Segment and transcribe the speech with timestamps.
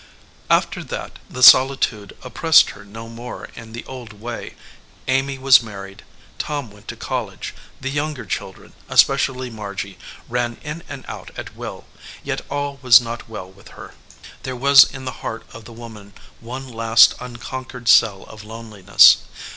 [0.49, 4.55] After that the solitude oppressed her no more in the old way.
[5.07, 6.01] Amy was married.
[6.39, 11.85] Tom went to college, the younger children, especially Margy, ran in and out at will,
[12.23, 13.93] yet all was not well with her.
[14.41, 19.17] There was in the heart of the woman one last un conquered cell of loneliness.